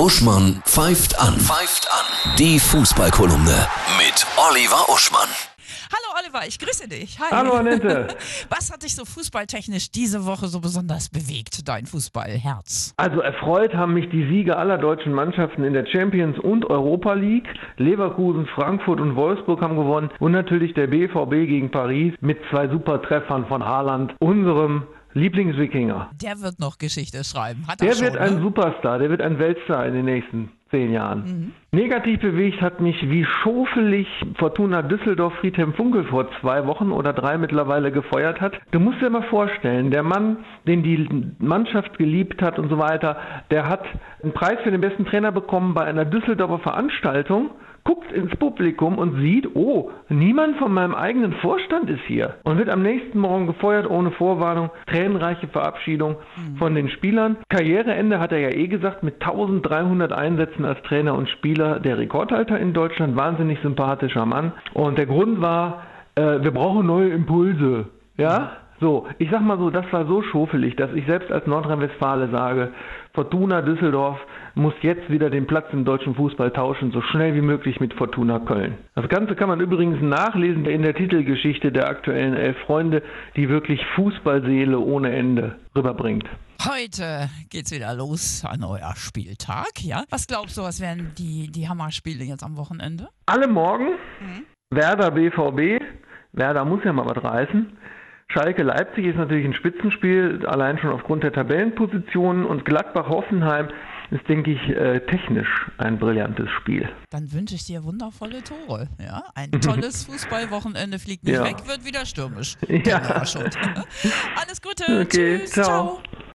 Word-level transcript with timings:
Uschmann 0.00 0.62
pfeift 0.64 1.20
an. 1.20 1.34
Pfeift 1.34 1.86
an. 1.92 2.34
Die 2.38 2.58
Fußballkolumne 2.58 3.66
mit 3.98 4.26
Oliver 4.48 4.88
Uschmann. 4.88 5.28
Hallo 5.92 6.18
Oliver, 6.18 6.48
ich 6.48 6.58
grüße 6.58 6.88
dich. 6.88 7.20
Hi. 7.20 7.26
Hallo 7.30 7.52
Annette. 7.52 8.08
Was 8.48 8.72
hat 8.72 8.82
dich 8.82 8.96
so 8.96 9.04
fußballtechnisch 9.04 9.90
diese 9.90 10.24
Woche 10.24 10.46
so 10.46 10.60
besonders 10.60 11.10
bewegt, 11.10 11.68
dein 11.68 11.84
Fußballherz? 11.84 12.94
Also 12.96 13.20
erfreut 13.20 13.74
haben 13.74 13.92
mich 13.92 14.08
die 14.08 14.26
Siege 14.26 14.56
aller 14.56 14.78
deutschen 14.78 15.12
Mannschaften 15.12 15.64
in 15.64 15.74
der 15.74 15.84
Champions 15.84 16.38
und 16.38 16.64
Europa 16.64 17.12
League. 17.12 17.48
Leverkusen, 17.76 18.46
Frankfurt 18.54 19.00
und 19.00 19.16
Wolfsburg 19.16 19.60
haben 19.60 19.76
gewonnen 19.76 20.08
und 20.18 20.32
natürlich 20.32 20.72
der 20.72 20.86
BVB 20.86 21.46
gegen 21.46 21.70
Paris 21.70 22.14
mit 22.22 22.38
zwei 22.50 22.68
super 22.68 23.02
Treffern 23.02 23.44
von 23.48 23.62
Haaland, 23.62 24.14
unserem 24.18 24.86
Lieblingswikinger. 25.14 26.10
Der 26.22 26.40
wird 26.40 26.60
noch 26.60 26.78
Geschichte 26.78 27.24
schreiben. 27.24 27.66
Hat 27.66 27.80
er 27.80 27.88
Der 27.88 27.94
schon, 27.94 28.04
wird 28.04 28.18
ein 28.18 28.34
ne? 28.36 28.40
Superstar, 28.40 28.98
der 28.98 29.10
wird 29.10 29.20
ein 29.20 29.38
Weltstar 29.38 29.86
in 29.86 29.94
den 29.94 30.04
nächsten 30.04 30.50
zehn 30.70 30.92
Jahren. 30.92 31.52
Negativ 31.72 32.20
bewegt 32.20 32.60
hat 32.60 32.80
mich, 32.80 32.96
wie 33.10 33.24
schofelig 33.42 34.06
Fortuna 34.38 34.82
Düsseldorf 34.82 35.34
Friedhelm 35.40 35.74
Funkel 35.74 36.04
vor 36.04 36.28
zwei 36.40 36.66
Wochen 36.66 36.92
oder 36.92 37.12
drei 37.12 37.38
mittlerweile 37.38 37.90
gefeuert 37.90 38.40
hat. 38.40 38.54
Du 38.70 38.78
musst 38.78 39.00
dir 39.00 39.10
mal 39.10 39.24
vorstellen, 39.24 39.90
der 39.90 40.04
Mann, 40.04 40.38
den 40.66 40.82
die 40.82 41.08
Mannschaft 41.38 41.98
geliebt 41.98 42.40
hat 42.40 42.58
und 42.58 42.68
so 42.68 42.78
weiter, 42.78 43.16
der 43.50 43.68
hat 43.68 43.84
einen 44.22 44.32
Preis 44.32 44.58
für 44.62 44.70
den 44.70 44.80
besten 44.80 45.06
Trainer 45.06 45.32
bekommen 45.32 45.74
bei 45.74 45.84
einer 45.84 46.04
Düsseldorfer 46.04 46.60
Veranstaltung 46.60 47.50
guckt 47.84 48.12
ins 48.12 48.34
Publikum 48.36 48.98
und 48.98 49.20
sieht, 49.20 49.54
oh, 49.54 49.90
niemand 50.08 50.56
von 50.56 50.72
meinem 50.72 50.94
eigenen 50.94 51.32
Vorstand 51.34 51.88
ist 51.90 52.02
hier 52.06 52.34
und 52.44 52.58
wird 52.58 52.68
am 52.68 52.82
nächsten 52.82 53.18
Morgen 53.18 53.46
gefeuert 53.46 53.88
ohne 53.88 54.10
Vorwarnung. 54.12 54.70
Tränenreiche 54.86 55.48
Verabschiedung 55.48 56.16
von 56.58 56.74
den 56.74 56.88
Spielern. 56.90 57.38
Karriereende 57.48 58.20
hat 58.20 58.32
er 58.32 58.38
ja 58.38 58.50
eh 58.50 58.66
gesagt 58.68 59.02
mit 59.02 59.14
1300 59.20 60.12
Einsätzen 60.12 60.64
als 60.64 60.80
Trainer 60.82 61.14
und 61.14 61.28
Spieler 61.28 61.80
der 61.80 61.98
Rekordhalter 61.98 62.58
in 62.58 62.72
Deutschland. 62.72 63.16
Wahnsinnig 63.16 63.58
sympathischer 63.60 64.26
Mann. 64.26 64.52
Und 64.74 64.98
der 64.98 65.06
Grund 65.06 65.40
war, 65.40 65.82
äh, 66.14 66.42
wir 66.42 66.50
brauchen 66.50 66.86
neue 66.86 67.10
Impulse. 67.10 67.86
Ja? 68.16 68.52
So, 68.80 69.06
ich 69.18 69.30
sag 69.30 69.42
mal 69.42 69.58
so, 69.58 69.68
das 69.68 69.84
war 69.92 70.06
so 70.06 70.22
schofelig, 70.22 70.74
dass 70.76 70.92
ich 70.94 71.04
selbst 71.06 71.30
als 71.30 71.46
Nordrhein-Westfale 71.46 72.28
sage, 72.30 72.70
Fortuna 73.12 73.60
Düsseldorf 73.60 74.18
muss 74.54 74.74
jetzt 74.82 75.10
wieder 75.10 75.30
den 75.30 75.46
Platz 75.46 75.66
im 75.72 75.84
deutschen 75.84 76.14
Fußball 76.14 76.50
tauschen, 76.50 76.92
so 76.92 77.00
schnell 77.02 77.34
wie 77.34 77.40
möglich 77.40 77.80
mit 77.80 77.94
Fortuna 77.94 78.38
Köln. 78.40 78.76
Das 78.94 79.08
Ganze 79.08 79.34
kann 79.34 79.48
man 79.48 79.60
übrigens 79.60 80.00
nachlesen 80.02 80.66
in 80.66 80.82
der 80.82 80.94
Titelgeschichte 80.94 81.72
der 81.72 81.88
aktuellen 81.88 82.34
Elf 82.34 82.56
Freunde, 82.66 83.02
die 83.36 83.48
wirklich 83.48 83.80
Fußballseele 83.94 84.78
ohne 84.78 85.12
Ende 85.12 85.56
rüberbringt. 85.76 86.28
Heute 86.68 87.30
geht's 87.48 87.72
wieder 87.72 87.94
los, 87.94 88.44
ein 88.44 88.60
neuer 88.60 88.92
Spieltag, 88.94 89.82
ja? 89.82 90.04
Was 90.10 90.26
glaubst 90.26 90.58
du, 90.58 90.62
was 90.62 90.80
werden 90.80 91.12
die, 91.16 91.50
die 91.50 91.68
Hammerspiele 91.68 92.22
jetzt 92.24 92.44
am 92.44 92.58
Wochenende? 92.58 93.08
Alle 93.24 93.48
morgen, 93.48 93.92
Werder 94.70 95.10
BVB, 95.10 95.82
Werder 96.32 96.64
muss 96.64 96.84
ja 96.84 96.92
mal 96.92 97.06
was 97.06 97.24
reißen. 97.24 97.78
Schalke 98.28 98.62
Leipzig 98.62 99.06
ist 99.06 99.16
natürlich 99.16 99.44
ein 99.44 99.54
Spitzenspiel, 99.54 100.46
allein 100.46 100.78
schon 100.78 100.90
aufgrund 100.90 101.24
der 101.24 101.32
Tabellenpositionen 101.32 102.44
und 102.44 102.64
Gladbach 102.64 103.08
Hoffenheim 103.08 103.68
ist, 104.10 104.28
denke 104.28 104.50
ich, 104.52 104.60
äh, 104.70 105.00
technisch 105.06 105.48
ein 105.78 105.98
brillantes 105.98 106.48
Spiel. 106.60 106.88
Dann 107.10 107.32
wünsche 107.32 107.54
ich 107.54 107.64
dir 107.64 107.84
wundervolle 107.84 108.42
Tore, 108.42 108.88
ja? 108.98 109.22
Ein 109.34 109.50
tolles 109.60 110.04
Fußballwochenende 110.04 110.98
fliegt 110.98 111.24
nicht 111.24 111.34
Ja. 111.34 111.44
weg, 111.44 111.56
wird 111.66 111.84
wieder 111.84 112.04
stürmisch. 112.06 112.56
Ja. 112.68 112.98
Alles 114.36 114.60
Gute, 114.62 115.02
Okay, 115.02 115.38
tschüss, 115.40 115.50
ciao. 115.52 115.64
ciao. 115.64 116.02